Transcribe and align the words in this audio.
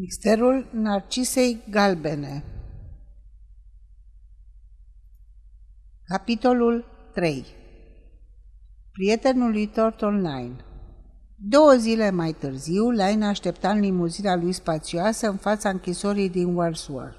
Misterul 0.00 0.66
Narcisei 0.72 1.62
Galbene 1.70 2.44
Capitolul 6.04 6.84
3 7.14 7.44
Prietenul 8.92 9.50
lui 9.50 9.66
Thornton 9.66 10.14
Line 10.14 10.56
Două 11.36 11.72
zile 11.72 12.10
mai 12.10 12.32
târziu, 12.32 12.90
Line 12.90 13.26
aștepta 13.26 13.70
în 13.70 13.80
limuzina 13.80 14.36
lui 14.36 14.52
spațioasă 14.52 15.28
în 15.28 15.36
fața 15.36 15.68
închisorii 15.68 16.28
din 16.28 16.54
Wordsworth. 16.54 17.18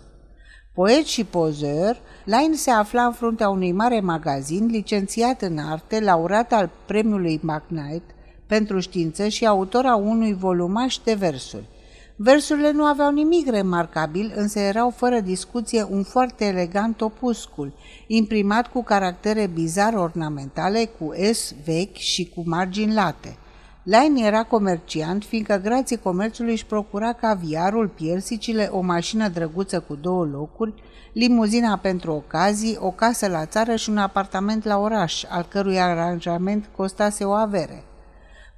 Poet 0.73 1.05
și 1.05 1.23
pozeur, 1.23 1.97
Line 2.25 2.55
se 2.55 2.71
afla 2.71 3.05
în 3.05 3.13
fruntea 3.13 3.49
unui 3.49 3.71
mare 3.71 3.99
magazin, 3.99 4.65
licențiat 4.65 5.41
în 5.41 5.57
arte, 5.57 5.99
laureat 5.99 6.51
al 6.51 6.71
premiului 6.85 7.39
McKnight 7.41 8.03
pentru 8.47 8.79
știință 8.79 9.27
și 9.27 9.45
autor 9.45 9.85
a 9.85 9.95
unui 9.95 10.33
volumaș 10.33 10.97
de 10.97 11.13
versuri. 11.13 11.77
Versurile 12.21 12.71
nu 12.71 12.83
aveau 12.83 13.11
nimic 13.11 13.49
remarcabil, 13.49 14.33
însă 14.35 14.59
erau 14.59 14.89
fără 14.89 15.19
discuție 15.19 15.83
un 15.89 16.03
foarte 16.03 16.45
elegant 16.45 17.01
opuscul, 17.01 17.73
imprimat 18.07 18.67
cu 18.67 18.83
caractere 18.83 19.47
bizar 19.53 19.93
ornamentale, 19.93 20.85
cu 20.85 21.11
S 21.33 21.53
vechi 21.65 21.95
și 21.95 22.29
cu 22.35 22.43
margini 22.45 22.93
late. 22.93 23.37
Line 23.83 24.25
era 24.25 24.43
comerciant, 24.43 25.23
fiindcă 25.23 25.61
grație 25.63 25.97
comerțului 25.97 26.51
își 26.51 26.65
procura 26.65 27.13
caviarul, 27.13 27.87
piersicile, 27.87 28.69
o 28.71 28.81
mașină 28.81 29.27
drăguță 29.27 29.79
cu 29.79 29.95
două 29.95 30.25
locuri, 30.25 30.73
limuzina 31.13 31.77
pentru 31.77 32.11
ocazii, 32.11 32.77
o 32.79 32.91
casă 32.91 33.27
la 33.27 33.45
țară 33.45 33.75
și 33.75 33.89
un 33.89 33.97
apartament 33.97 34.65
la 34.65 34.77
oraș, 34.77 35.23
al 35.29 35.45
cărui 35.49 35.79
aranjament 35.79 36.69
costase 36.75 37.23
o 37.23 37.31
avere. 37.31 37.83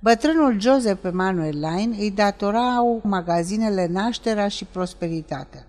Bătrânul 0.03 0.59
Joseph 0.59 1.03
Emanuel 1.05 1.59
Line 1.59 1.95
îi 1.99 2.11
datorau 2.11 3.01
magazinele 3.03 3.87
nașterea 3.91 4.47
și 4.47 4.65
prosperitatea. 4.65 5.65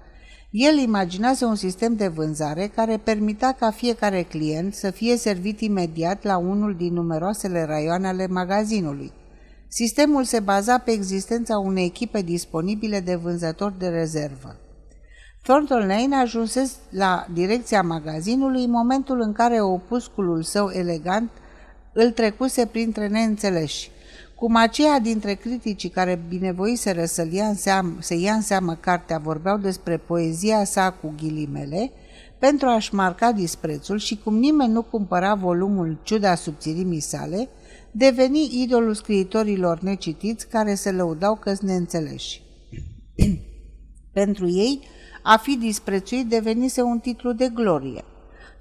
El 0.51 0.79
imaginase 0.79 1.45
un 1.45 1.55
sistem 1.55 1.95
de 1.95 2.09
vânzare 2.09 2.67
care 2.75 2.97
permita 2.97 3.57
ca 3.59 3.71
fiecare 3.71 4.23
client 4.23 4.75
să 4.75 4.91
fie 4.91 5.17
servit 5.17 5.61
imediat 5.61 6.23
la 6.23 6.37
unul 6.37 6.75
din 6.77 6.93
numeroasele 6.93 7.65
raioane 7.65 8.09
ale 8.09 8.27
magazinului. 8.27 9.13
Sistemul 9.69 10.25
se 10.25 10.41
baza 10.41 10.79
pe 10.79 10.91
existența 10.91 11.59
unei 11.59 11.85
echipe 11.85 12.23
disponibile 12.23 13.01
de 13.01 13.15
vânzători 13.15 13.79
de 13.79 13.89
rezervă. 13.89 14.57
Thornton 15.43 15.87
Lane 15.87 16.17
ajunsese 16.17 16.75
la 16.91 17.27
direcția 17.33 17.83
magazinului 17.83 18.65
în 18.65 18.71
momentul 18.71 19.21
în 19.21 19.33
care 19.33 19.61
opusculul 19.61 20.43
său 20.43 20.69
elegant 20.69 21.31
îl 21.93 22.11
trecuse 22.11 22.67
printre 22.67 23.09
neînțeleși 23.09 23.91
cum 24.35 24.57
aceia 24.57 24.99
dintre 24.99 25.35
criticii 25.35 25.89
care 25.89 26.23
binevoiseră 26.29 27.05
să 27.05 27.29
ia 27.31 27.47
în 27.47 27.55
seamă, 27.55 27.97
să 28.01 28.15
ia 28.15 28.33
în 28.33 28.41
seamă 28.41 28.75
cartea 28.75 29.19
vorbeau 29.19 29.59
despre 29.59 29.97
poezia 29.97 30.65
sa 30.65 30.91
cu 30.91 31.15
ghilimele, 31.17 31.91
pentru 32.39 32.69
a-și 32.69 32.95
marca 32.95 33.33
disprețul 33.33 33.99
și 33.99 34.21
cum 34.25 34.37
nimeni 34.37 34.73
nu 34.73 34.83
cumpăra 34.83 35.35
volumul 35.35 35.99
Ciuda 36.03 36.35
subțirimii 36.35 37.01
sale, 37.01 37.49
deveni 37.91 38.63
idolul 38.63 38.95
scriitorilor 38.95 39.81
necitiți 39.81 40.49
care 40.49 40.75
se 40.75 40.91
lăudau 40.91 41.35
că 41.35 41.53
neînțeleși. 41.61 42.43
pentru 44.13 44.49
ei, 44.49 44.81
a 45.23 45.37
fi 45.37 45.57
disprețuit 45.57 46.27
devenise 46.27 46.83
un 46.83 46.99
titlu 46.99 47.33
de 47.33 47.51
glorie. 47.55 48.05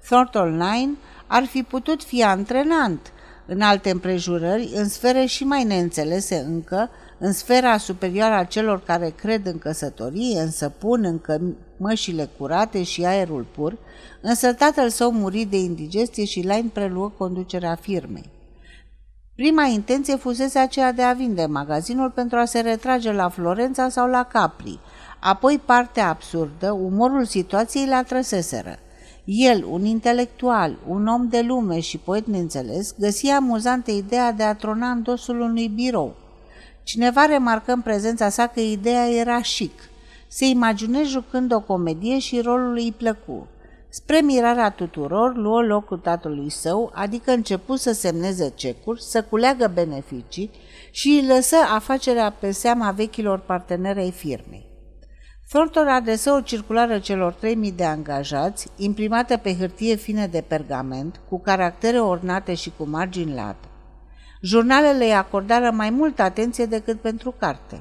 Thornton 0.08 0.50
Line 0.50 0.92
ar 1.26 1.44
fi 1.44 1.62
putut 1.62 2.02
fi 2.02 2.22
antrenant, 2.22 3.12
în 3.46 3.60
alte 3.60 3.90
împrejurări, 3.90 4.70
în 4.74 4.88
sfere 4.88 5.24
și 5.24 5.44
mai 5.44 5.64
neînțelese 5.64 6.36
încă, 6.36 6.90
în 7.18 7.32
sfera 7.32 7.76
superioară 7.76 8.34
a 8.34 8.44
celor 8.44 8.82
care 8.82 9.12
cred 9.16 9.46
în 9.46 9.58
căsătorie, 9.58 10.40
în 10.40 10.50
săpun, 10.50 11.20
în 11.26 11.54
mășile 11.76 12.28
curate 12.38 12.82
și 12.82 13.04
aerul 13.04 13.46
pur, 13.54 13.78
însă 14.20 14.52
tatăl 14.52 14.88
său 14.88 15.12
muri 15.12 15.44
de 15.44 15.56
indigestie 15.56 16.24
și 16.24 16.46
Lain 16.46 16.68
preluă 16.72 17.12
conducerea 17.16 17.74
firmei. 17.74 18.30
Prima 19.34 19.64
intenție 19.64 20.16
fusese 20.16 20.58
aceea 20.58 20.92
de 20.92 21.02
a 21.02 21.12
vinde 21.12 21.46
magazinul 21.46 22.10
pentru 22.10 22.38
a 22.38 22.44
se 22.44 22.60
retrage 22.60 23.12
la 23.12 23.28
Florența 23.28 23.88
sau 23.88 24.08
la 24.08 24.22
Capri, 24.22 24.78
apoi 25.20 25.60
partea 25.64 26.08
absurdă, 26.08 26.70
umorul 26.70 27.24
situației 27.24 27.86
la 27.86 28.02
trăseseră. 28.02 28.78
El, 29.24 29.64
un 29.70 29.84
intelectual, 29.84 30.78
un 30.88 31.06
om 31.06 31.28
de 31.28 31.40
lume 31.40 31.80
și 31.80 31.98
poet 31.98 32.26
neînțeles, 32.26 32.94
găsia 32.98 33.36
amuzantă 33.36 33.90
ideea 33.90 34.32
de 34.32 34.42
a 34.42 34.54
trona 34.54 34.90
în 34.90 35.02
dosul 35.02 35.40
unui 35.40 35.68
birou. 35.68 36.14
Cineva 36.82 37.24
remarcă 37.24 37.72
în 37.72 37.80
prezența 37.80 38.28
sa 38.28 38.46
că 38.46 38.60
ideea 38.60 39.08
era 39.10 39.40
chic. 39.40 39.72
Se 40.28 40.46
imaginez 40.46 41.06
jucând 41.06 41.52
o 41.52 41.60
comedie 41.60 42.18
și 42.18 42.40
rolul 42.40 42.74
îi 42.74 42.94
plăcu. 42.96 43.46
Spre 43.88 44.20
mirarea 44.20 44.70
tuturor, 44.70 45.36
luă 45.36 45.62
locul 45.62 45.98
tatălui 45.98 46.50
său, 46.50 46.90
adică 46.94 47.30
început 47.32 47.80
să 47.80 47.92
semneze 47.92 48.52
cecuri, 48.54 49.02
să 49.02 49.22
culeagă 49.22 49.70
beneficii 49.74 50.50
și 50.90 51.08
îi 51.08 51.26
lăsă 51.26 51.56
afacerea 51.56 52.30
pe 52.30 52.50
seama 52.50 52.90
vechilor 52.90 53.38
parteneri 53.38 53.98
ai 53.98 54.10
firmei. 54.10 54.71
Thornton 55.52 55.88
adresă 55.88 56.30
o 56.30 56.40
circulară 56.40 56.98
celor 56.98 57.34
3.000 57.34 57.74
de 57.76 57.84
angajați, 57.84 58.68
imprimată 58.76 59.36
pe 59.36 59.56
hârtie 59.56 59.94
fină 59.94 60.26
de 60.26 60.44
pergament, 60.48 61.20
cu 61.28 61.40
caractere 61.40 61.98
ornate 61.98 62.54
și 62.54 62.72
cu 62.76 62.84
margini 62.88 63.34
late. 63.34 63.68
Jurnalele 64.42 65.04
îi 65.04 65.14
acordară 65.14 65.70
mai 65.70 65.90
multă 65.90 66.22
atenție 66.22 66.64
decât 66.64 67.00
pentru 67.00 67.34
carte. 67.38 67.80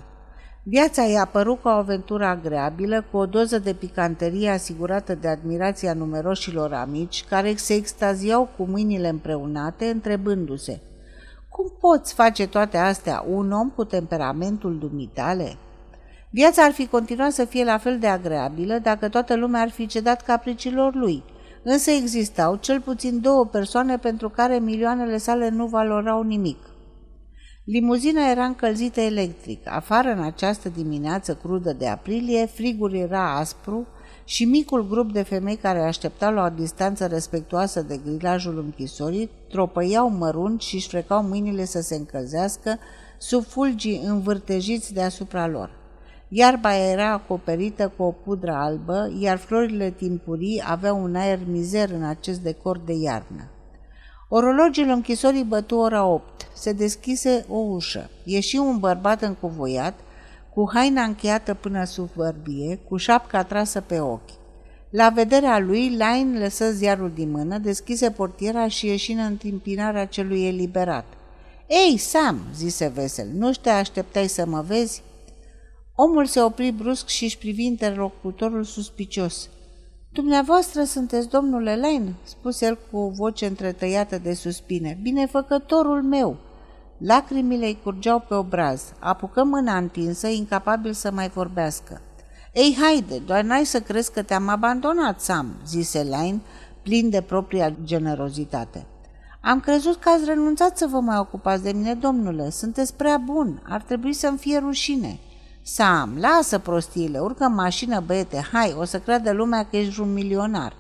Viața 0.64 1.02
i-a 1.04 1.26
părut 1.26 1.62
ca 1.62 1.70
o 1.70 1.78
aventură 1.78 2.26
agreabilă, 2.26 3.06
cu 3.12 3.18
o 3.18 3.26
doză 3.26 3.60
de 3.60 3.74
picanterie 3.74 4.50
asigurată 4.50 5.16
de 5.16 5.28
admirația 5.28 5.94
numeroșilor 5.94 6.74
amici, 6.74 7.26
care 7.30 7.56
se 7.56 7.74
extaziau 7.74 8.50
cu 8.58 8.64
mâinile 8.64 9.10
împreunate, 9.10 9.86
întrebându-se 9.86 10.80
Cum 11.50 11.74
poți 11.80 12.14
face 12.14 12.48
toate 12.48 12.78
astea 12.78 13.26
un 13.30 13.52
om 13.52 13.70
cu 13.70 13.84
temperamentul 13.84 14.78
dumitale?" 14.78 15.58
Viața 16.34 16.64
ar 16.64 16.72
fi 16.72 16.88
continuat 16.88 17.32
să 17.32 17.46
fie 17.46 17.64
la 17.64 17.78
fel 17.78 18.00
de 18.00 18.08
agreabilă 18.08 18.78
dacă 18.78 19.10
toată 19.10 19.36
lumea 19.36 19.62
ar 19.62 19.70
fi 19.70 19.86
cedat 19.86 20.22
capricilor 20.22 20.96
lui, 20.96 21.24
însă 21.64 21.92
existau 21.92 22.56
cel 22.56 22.82
puțin 22.82 23.22
două 23.22 23.46
persoane 23.46 23.98
pentru 23.98 24.30
care 24.30 24.60
milioanele 24.60 25.18
sale 25.18 25.50
nu 25.50 25.66
valorau 25.66 26.22
nimic. 26.22 26.58
Limuzina 27.66 28.30
era 28.30 28.46
încălzită 28.46 29.02
electric. 29.02 29.68
Afară 29.68 30.10
în 30.10 30.24
această 30.24 30.70
dimineață 30.70 31.36
crudă 31.36 31.74
de 31.74 31.88
aprilie, 31.88 32.46
frigul 32.46 32.96
era 32.96 33.38
aspru 33.38 33.88
și 34.24 34.46
micul 34.46 34.88
grup 34.88 35.12
de 35.12 35.22
femei 35.22 35.56
care 35.56 35.80
așteptau 35.80 36.34
la 36.34 36.44
o 36.46 36.50
distanță 36.50 37.06
respectuoasă 37.06 37.82
de 37.82 38.00
grilajul 38.06 38.58
închisorii 38.58 39.30
tropăiau 39.50 40.10
mărunt 40.10 40.62
și 40.62 40.76
își 40.76 40.88
frecau 40.88 41.24
mâinile 41.24 41.66
să 41.66 41.82
se 41.82 41.96
încălzească 41.96 42.78
sub 43.18 43.44
fulgii 43.44 44.02
învârtejiți 44.06 44.94
deasupra 44.94 45.48
lor. 45.48 45.81
Iarba 46.34 46.76
era 46.76 47.12
acoperită 47.12 47.92
cu 47.98 48.04
o 48.04 48.12
pudră 48.12 48.52
albă, 48.52 49.12
iar 49.20 49.38
florile 49.38 49.90
timpurii 49.90 50.64
aveau 50.66 51.04
un 51.04 51.16
aer 51.16 51.40
mizer 51.48 51.90
în 51.90 52.04
acest 52.04 52.40
decor 52.40 52.78
de 52.86 52.94
iarnă. 52.94 53.50
Orologiul 54.30 54.90
închisorii 54.90 55.44
bătu 55.44 55.76
ora 55.76 56.06
opt. 56.06 56.48
Se 56.54 56.72
deschise 56.72 57.46
o 57.50 57.58
ușă. 57.58 58.10
Ieși 58.24 58.58
un 58.58 58.78
bărbat 58.80 59.22
încuvoiat, 59.22 59.94
cu 60.54 60.70
haina 60.74 61.04
încheiată 61.04 61.54
până 61.54 61.84
sub 61.84 62.10
vărbie, 62.16 62.80
cu 62.88 62.98
șapca 62.98 63.44
trasă 63.44 63.82
pe 63.82 64.00
ochi. 64.00 64.40
La 64.90 65.10
vederea 65.10 65.60
lui, 65.60 65.96
Lain 65.96 66.40
lăsă 66.40 66.72
ziarul 66.72 67.12
din 67.16 67.32
mână, 67.32 67.58
deschise 67.58 68.12
portiera 68.12 68.68
și 68.68 68.88
ieși 68.88 69.12
în 69.12 69.20
întâmpinarea 69.20 70.06
celui 70.06 70.48
eliberat. 70.48 71.06
Ei, 71.68 71.98
Sam!" 71.98 72.40
zise 72.56 72.92
vesel, 72.96 73.28
nu 73.38 73.52
te 73.52 73.70
așteptai 73.70 74.28
să 74.28 74.46
mă 74.46 74.64
vezi?" 74.68 75.04
Omul 76.04 76.26
se 76.26 76.42
opri 76.42 76.72
brusc 76.72 77.08
și 77.08 77.24
își 77.24 77.38
privi 77.38 77.66
interlocutorul 77.66 78.64
suspicios. 78.64 79.50
Dumneavoastră 80.12 80.84
sunteți 80.84 81.30
domnul 81.30 81.68
Elaine?" 81.68 82.14
spuse 82.24 82.66
el 82.66 82.78
cu 82.92 82.98
o 82.98 83.10
voce 83.10 83.46
întretăiată 83.46 84.18
de 84.18 84.34
suspine. 84.34 85.00
Binefăcătorul 85.02 86.04
meu!" 86.04 86.38
Lacrimile 86.98 87.66
îi 87.66 87.80
curgeau 87.84 88.20
pe 88.28 88.34
obraz. 88.34 88.82
Apucă 89.00 89.44
mâna 89.44 89.78
întinsă, 89.78 90.28
incapabil 90.28 90.94
să 90.94 91.12
mai 91.12 91.30
vorbească. 91.30 92.02
Ei, 92.54 92.78
haide, 92.82 93.18
doar 93.18 93.44
n-ai 93.44 93.66
să 93.66 93.80
crezi 93.80 94.12
că 94.12 94.22
te-am 94.22 94.48
abandonat, 94.48 95.22
Sam," 95.22 95.62
zise 95.68 96.00
Elaine, 96.00 96.42
plin 96.82 97.10
de 97.10 97.22
propria 97.22 97.74
generozitate. 97.84 98.86
Am 99.42 99.60
crezut 99.60 99.96
că 99.96 100.10
ați 100.10 100.26
renunțat 100.26 100.78
să 100.78 100.88
vă 100.88 101.00
mai 101.00 101.18
ocupați 101.18 101.64
de 101.64 101.72
mine, 101.72 101.94
domnule. 101.94 102.50
Sunteți 102.50 102.96
prea 102.96 103.18
bun. 103.18 103.62
Ar 103.70 103.82
trebui 103.82 104.14
să-mi 104.14 104.38
fie 104.38 104.58
rușine." 104.58 105.20
Sam, 105.64 106.18
lasă 106.20 106.60
prostiile, 106.60 107.20
urcă 107.20 107.44
în 107.44 107.54
mașină, 107.54 108.00
băiete, 108.00 108.48
hai, 108.52 108.76
o 108.78 108.84
să 108.84 109.00
creadă 109.00 109.32
lumea 109.32 109.66
că 109.66 109.78
ești 109.78 110.00
un 110.00 110.14
milionar. 110.14 110.74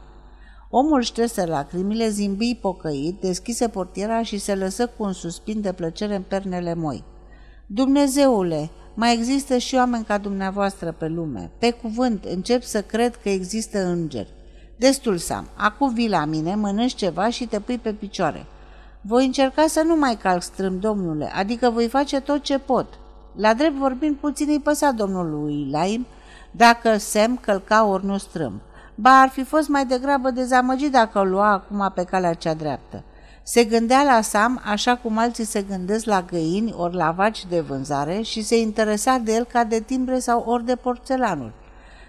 Omul 0.69 1.01
șterse 1.01 1.45
lacrimile, 1.45 2.09
zimbi 2.09 2.57
pocăit, 2.61 3.19
deschise 3.19 3.67
portiera 3.67 4.23
și 4.23 4.37
se 4.37 4.55
lăsă 4.55 4.87
cu 4.87 5.03
un 5.03 5.13
suspin 5.13 5.61
de 5.61 5.73
plăcere 5.73 6.15
în 6.15 6.21
pernele 6.27 6.73
moi. 6.73 7.03
Dumnezeule, 7.65 8.69
mai 8.93 9.13
există 9.13 9.57
și 9.57 9.75
oameni 9.75 10.03
ca 10.03 10.17
dumneavoastră 10.17 10.91
pe 10.91 11.07
lume. 11.07 11.51
Pe 11.57 11.71
cuvânt, 11.71 12.25
încep 12.25 12.63
să 12.63 12.81
cred 12.81 13.15
că 13.15 13.29
există 13.29 13.85
îngeri. 13.85 14.33
Destul, 14.77 15.17
Sam. 15.17 15.49
Acum 15.55 15.93
vii 15.93 16.09
la 16.09 16.25
mine, 16.25 16.55
mănânci 16.55 16.95
ceva 16.95 17.29
și 17.29 17.45
te 17.45 17.59
pui 17.59 17.77
pe 17.77 17.93
picioare. 17.93 18.45
Voi 19.01 19.25
încerca 19.25 19.67
să 19.67 19.81
nu 19.81 19.95
mai 19.95 20.15
calc 20.15 20.41
strâm, 20.41 20.79
domnule, 20.79 21.31
adică 21.33 21.69
voi 21.69 21.87
face 21.87 22.19
tot 22.19 22.41
ce 22.41 22.59
pot. 22.59 22.87
La 23.35 23.53
drept 23.53 23.75
vorbind, 23.75 24.15
puțin 24.15 24.47
îi 24.49 24.59
păsa 24.59 24.91
domnului 24.91 25.67
Laim 25.71 26.05
dacă 26.51 26.97
Sam 26.97 27.37
călca 27.37 27.85
ori 27.85 28.05
nu 28.05 28.17
strâmb. 28.17 28.59
Ba 28.95 29.19
ar 29.19 29.29
fi 29.29 29.43
fost 29.43 29.67
mai 29.67 29.85
degrabă 29.85 30.31
dezamăgit 30.31 30.91
dacă 30.91 31.19
o 31.19 31.23
lua 31.23 31.51
acum 31.51 31.91
pe 31.95 32.03
calea 32.03 32.33
cea 32.33 32.53
dreaptă. 32.53 33.03
Se 33.43 33.63
gândea 33.63 34.03
la 34.03 34.21
Sam 34.21 34.61
așa 34.65 34.95
cum 34.95 35.17
alții 35.17 35.43
se 35.43 35.61
gândesc 35.61 36.05
la 36.05 36.21
găini 36.21 36.73
ori 36.77 36.95
la 36.95 37.11
vaci 37.11 37.45
de 37.45 37.59
vânzare 37.59 38.21
și 38.21 38.43
se 38.43 38.59
interesa 38.59 39.17
de 39.17 39.33
el 39.33 39.43
ca 39.43 39.63
de 39.63 39.79
timbre 39.79 40.19
sau 40.19 40.43
ori 40.47 40.65
de 40.65 40.75
porțelanul. 40.75 41.51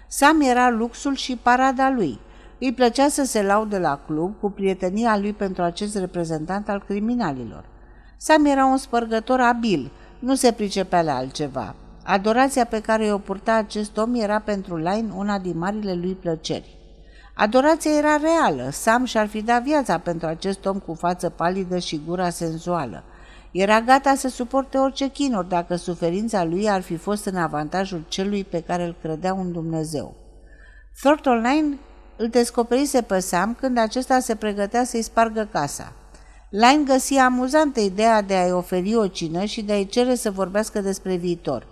Sam 0.07 0.41
era 0.41 0.69
luxul 0.69 1.15
și 1.15 1.35
parada 1.35 1.89
lui. 1.89 2.19
Îi 2.59 2.73
plăcea 2.73 3.07
să 3.07 3.23
se 3.23 3.43
laude 3.43 3.77
la 3.77 3.99
club 4.05 4.33
cu 4.39 4.49
prietenia 4.49 5.17
lui 5.17 5.33
pentru 5.33 5.63
acest 5.63 5.97
reprezentant 5.97 6.69
al 6.69 6.83
criminalilor. 6.87 7.65
Sam 8.17 8.45
era 8.45 8.65
un 8.65 8.77
spărgător 8.77 9.39
abil, 9.39 9.91
nu 10.23 10.35
se 10.35 10.51
pricepea 10.51 11.01
la 11.01 11.15
altceva. 11.15 11.75
Adorația 12.03 12.65
pe 12.65 12.81
care 12.81 13.13
o 13.13 13.17
purta 13.17 13.53
acest 13.53 13.97
om 13.97 14.15
era 14.15 14.39
pentru 14.39 14.77
Lain 14.77 15.11
una 15.15 15.39
din 15.39 15.57
marile 15.57 15.93
lui 15.93 16.13
plăceri. 16.13 16.77
Adorația 17.35 17.91
era 17.91 18.17
reală, 18.17 18.69
Sam 18.71 19.05
și-ar 19.05 19.27
fi 19.27 19.41
dat 19.41 19.63
viața 19.63 19.97
pentru 19.97 20.27
acest 20.27 20.65
om 20.65 20.79
cu 20.79 20.93
față 20.93 21.29
palidă 21.29 21.77
și 21.79 22.01
gura 22.05 22.29
senzuală. 22.29 23.03
Era 23.51 23.81
gata 23.81 24.15
să 24.15 24.27
suporte 24.29 24.77
orice 24.77 25.07
chinuri 25.07 25.49
dacă 25.49 25.75
suferința 25.75 26.43
lui 26.43 26.69
ar 26.69 26.81
fi 26.81 26.95
fost 26.95 27.25
în 27.25 27.35
avantajul 27.35 28.03
celui 28.07 28.43
pe 28.43 28.61
care 28.61 28.83
îl 28.83 28.95
credea 29.01 29.33
un 29.33 29.51
Dumnezeu. 29.51 30.15
Thornton 31.01 31.41
Line 31.41 31.77
îl 32.15 32.27
descoperise 32.27 33.01
pe 33.01 33.19
Sam 33.19 33.57
când 33.59 33.77
acesta 33.77 34.19
se 34.19 34.35
pregătea 34.35 34.83
să-i 34.83 35.01
spargă 35.01 35.47
casa. 35.51 35.93
Line 36.55 36.83
găsi 36.85 37.17
amuzantă 37.17 37.79
ideea 37.79 38.21
de 38.21 38.33
a-i 38.33 38.51
oferi 38.51 38.95
o 38.95 39.07
cină 39.07 39.43
și 39.43 39.61
de 39.61 39.73
a-i 39.73 39.85
cere 39.85 40.15
să 40.15 40.31
vorbească 40.31 40.81
despre 40.81 41.15
viitor. 41.15 41.67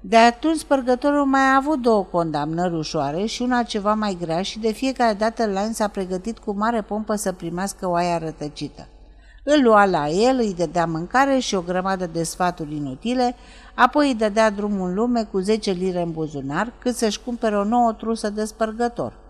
De 0.00 0.16
atunci 0.16 0.58
spărgătorul 0.58 1.24
mai 1.24 1.40
a 1.40 1.56
avut 1.56 1.82
două 1.82 2.04
condamnări 2.04 2.74
ușoare 2.74 3.24
și 3.24 3.42
una 3.42 3.62
ceva 3.62 3.94
mai 3.94 4.16
grea 4.20 4.42
și 4.42 4.58
de 4.58 4.72
fiecare 4.72 5.14
dată 5.14 5.44
Line 5.44 5.72
s-a 5.72 5.88
pregătit 5.88 6.38
cu 6.38 6.52
mare 6.56 6.82
pompă 6.82 7.14
să 7.14 7.32
primească 7.32 7.88
oaia 7.88 8.18
rătăcită. 8.18 8.86
Îl 9.44 9.62
lua 9.62 9.84
la 9.84 10.08
el, 10.08 10.36
îi 10.38 10.54
dădea 10.54 10.86
mâncare 10.86 11.38
și 11.38 11.54
o 11.54 11.60
grămadă 11.60 12.06
de 12.12 12.22
sfaturi 12.22 12.76
inutile, 12.76 13.34
apoi 13.74 14.06
îi 14.08 14.14
dădea 14.14 14.50
drumul 14.50 14.88
în 14.88 14.94
lume 14.94 15.28
cu 15.30 15.38
10 15.38 15.70
lire 15.70 16.02
în 16.02 16.10
buzunar, 16.10 16.72
cât 16.78 16.94
să-și 16.94 17.20
cumpere 17.24 17.58
o 17.58 17.64
nouă 17.64 17.92
trusă 17.92 18.30
de 18.30 18.44
spărgător. 18.44 19.21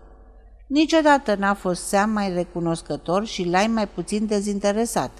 Niciodată 0.73 1.35
n-a 1.35 1.53
fost 1.53 1.87
Sam 1.87 2.09
mai 2.09 2.33
recunoscător 2.33 3.25
și 3.25 3.43
Lai 3.43 3.67
mai 3.67 3.87
puțin 3.87 4.25
dezinteresat. 4.25 5.11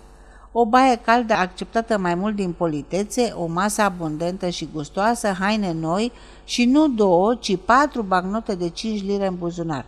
O 0.51 0.65
baie 0.65 0.95
caldă 0.95 1.33
acceptată 1.33 1.97
mai 1.97 2.15
mult 2.15 2.35
din 2.35 2.51
politețe, 2.51 3.33
o 3.35 3.45
masă 3.45 3.81
abundentă 3.81 4.50
și 4.50 4.69
gustoasă, 4.73 5.27
haine 5.27 5.73
noi 5.73 6.11
și 6.44 6.65
nu 6.65 6.88
două, 6.88 7.35
ci 7.35 7.57
patru 7.65 8.01
bagnote 8.01 8.55
de 8.55 8.69
5 8.69 9.03
lire 9.03 9.27
în 9.27 9.35
buzunar. 9.38 9.85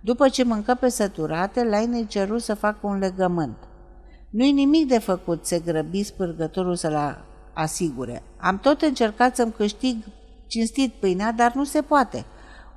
După 0.00 0.28
ce 0.28 0.44
mâncă 0.44 0.76
pe 0.80 0.88
săturate, 0.88 1.64
Lainei 1.64 2.06
ceru 2.06 2.38
să 2.38 2.54
facă 2.54 2.78
un 2.80 2.98
legământ. 2.98 3.56
Nu-i 4.30 4.52
nimic 4.52 4.88
de 4.88 4.98
făcut, 4.98 5.46
se 5.46 5.58
grăbi 5.58 6.02
spârgătorul 6.02 6.76
să-l 6.76 7.24
asigure. 7.52 8.22
Am 8.36 8.58
tot 8.58 8.82
încercat 8.82 9.36
să-mi 9.36 9.52
câștig 9.52 9.96
cinstit 10.46 10.92
pâinea, 10.92 11.32
dar 11.32 11.52
nu 11.54 11.64
se 11.64 11.82
poate. 11.82 12.24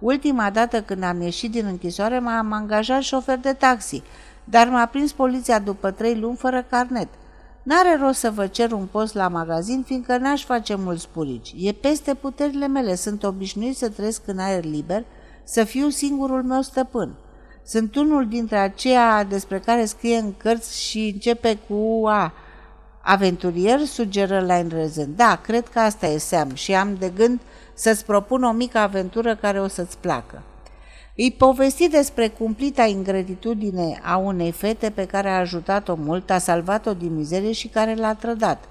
Ultima 0.02 0.50
dată 0.50 0.82
când 0.82 1.04
am 1.04 1.22
ieșit 1.22 1.52
din 1.52 1.66
închisoare 1.66 2.20
m-am 2.20 2.52
angajat 2.52 3.02
șofer 3.02 3.38
de 3.38 3.54
taxi, 3.54 4.04
dar 4.44 4.68
m-a 4.68 4.86
prins 4.86 5.12
poliția 5.12 5.60
după 5.60 5.92
trei 5.92 6.20
luni 6.20 6.36
fără 6.36 6.66
carnet. 6.70 7.08
N-are 7.64 7.98
rost 8.02 8.20
să 8.20 8.32
vă 8.32 8.48
cer 8.48 8.72
un 8.72 8.86
post 8.92 9.14
la 9.14 9.28
magazin, 9.28 9.84
fiindcă 9.86 10.18
n-aș 10.18 10.46
face 10.46 10.76
mulți 10.76 11.10
purici. 11.10 11.54
E 11.58 11.72
peste 11.72 12.14
puterile 12.14 12.68
mele, 12.68 12.96
sunt 12.96 13.24
obișnuit 13.24 13.78
să 13.78 13.90
trăiesc 13.90 14.22
în 14.26 14.40
aer 14.40 14.64
liber, 14.64 15.04
să 15.44 15.64
fiu 15.64 15.90
singurul 15.90 16.44
meu 16.44 16.62
stăpân. 16.62 17.14
Sunt 17.66 17.96
unul 17.96 18.28
dintre 18.28 18.58
aceia 18.58 19.24
despre 19.24 19.60
care 19.60 19.86
scrie 19.86 20.18
în 20.18 20.34
cărți 20.38 20.82
și 20.82 21.12
începe 21.14 21.58
cu 21.68 22.08
A. 22.08 22.34
Aventurier, 23.04 23.80
sugeră 23.80 24.40
la 24.40 24.62
râzând. 24.62 25.16
Da, 25.16 25.40
cred 25.44 25.68
că 25.68 25.80
asta 25.80 26.08
e 26.08 26.18
Sam 26.18 26.54
și 26.54 26.74
am 26.74 26.96
de 27.00 27.12
gând 27.16 27.40
să-ți 27.74 28.06
propun 28.06 28.44
o 28.44 28.52
mică 28.52 28.78
aventură 28.78 29.36
care 29.36 29.62
o 29.62 29.68
să-ți 29.68 29.98
placă. 29.98 30.42
Îi 31.16 31.32
povesti 31.32 31.90
despre 31.90 32.28
cumplita 32.28 32.86
ingratitudine 32.86 34.00
a 34.04 34.18
unei 34.18 34.52
fete 34.52 34.90
pe 34.90 35.06
care 35.06 35.30
a 35.30 35.40
ajutat-o 35.40 35.96
mult, 35.96 36.30
a 36.30 36.38
salvat-o 36.38 36.94
din 36.94 37.16
mizerie 37.16 37.52
și 37.52 37.68
care 37.68 37.96
l-a 37.96 38.14
trădat. 38.14 38.64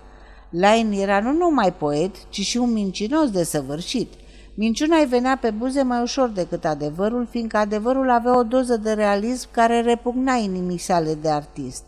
Lain 0.50 0.92
era 0.92 1.20
nu 1.20 1.32
numai 1.32 1.72
poet, 1.72 2.14
ci 2.28 2.40
și 2.40 2.56
un 2.56 2.72
mincinos 2.72 3.30
de 3.30 3.44
săvârșit. 3.44 4.12
Minciuna 4.54 4.96
îi 4.96 5.06
venea 5.06 5.38
pe 5.40 5.50
buze 5.50 5.82
mai 5.82 6.02
ușor 6.02 6.28
decât 6.28 6.64
adevărul, 6.64 7.26
fiindcă 7.30 7.56
adevărul 7.56 8.10
avea 8.10 8.38
o 8.38 8.42
doză 8.42 8.76
de 8.76 8.92
realism 8.92 9.48
care 9.50 9.80
repugna 9.80 10.34
inimii 10.34 10.78
sale 10.78 11.14
de 11.14 11.28
artist. 11.28 11.82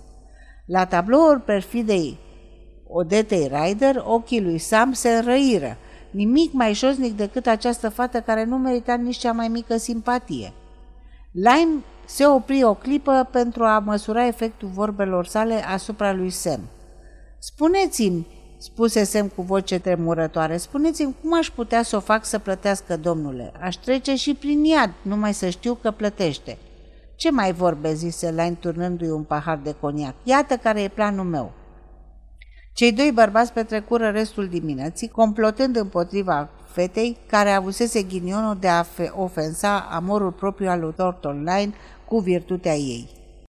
La 0.67 0.87
tabloul 0.87 1.39
perfidei 1.39 2.19
Odetei 2.95 3.51
Ryder, 3.53 4.03
ochii 4.07 4.43
lui 4.43 4.59
Sam 4.59 4.93
se 4.93 5.09
înrăiră. 5.09 5.77
Nimic 6.11 6.53
mai 6.53 6.75
josnic 6.75 7.17
decât 7.17 7.47
această 7.47 7.89
fată 7.89 8.21
care 8.21 8.45
nu 8.45 8.57
merita 8.57 8.95
nici 8.95 9.17
cea 9.17 9.33
mai 9.33 9.49
mică 9.49 9.77
simpatie. 9.77 10.53
Lime 11.33 11.83
se 12.07 12.27
opri 12.27 12.65
o 12.65 12.75
clipă 12.75 13.29
pentru 13.31 13.65
a 13.65 13.79
măsura 13.79 14.27
efectul 14.27 14.69
vorbelor 14.69 15.27
sale 15.27 15.55
asupra 15.55 16.13
lui 16.13 16.31
Sam. 16.31 16.61
Spuneți-mi, 17.39 18.27
spuse 18.59 19.05
Sam 19.05 19.29
cu 19.29 19.43
voce 19.43 19.79
tremurătoare, 19.79 20.57
spuneți-mi 20.57 21.15
cum 21.21 21.35
aș 21.35 21.51
putea 21.51 21.83
să 21.83 21.97
o 21.97 22.01
fac 22.01 22.25
să 22.25 22.39
plătească, 22.39 22.97
domnule. 22.97 23.53
Aș 23.61 23.75
trece 23.75 24.15
și 24.15 24.35
prin 24.35 24.65
iad, 24.65 24.91
numai 25.03 25.35
să 25.35 25.49
știu 25.49 25.75
că 25.75 25.91
plătește. 25.91 26.59
Ce 27.17 27.31
mai 27.31 27.53
vorbe, 27.53 27.95
zise 27.95 28.29
Lime 28.31 28.57
turnându-i 28.61 29.11
un 29.11 29.23
pahar 29.23 29.61
de 29.63 29.75
coniac. 29.81 30.15
Iată 30.23 30.57
care 30.57 30.83
e 30.83 30.89
planul 30.89 31.25
meu. 31.25 31.53
Cei 32.75 32.93
doi 32.93 33.11
bărbați 33.15 33.53
petrecură 33.53 34.09
restul 34.09 34.49
dimineții, 34.49 35.09
complotând 35.09 35.77
împotriva 35.77 36.49
fetei 36.67 37.17
care 37.27 37.51
avusese 37.51 38.03
ghinionul 38.03 38.57
de 38.61 38.69
a 38.69 38.85
ofensa 39.17 39.89
amorul 39.91 40.33
propriu 40.33 40.69
al 40.69 40.81
lui 40.81 40.93
Thornton 40.93 41.39
Line 41.39 41.73
cu 42.09 42.19
virtutea 42.19 42.75
ei. 42.75 43.22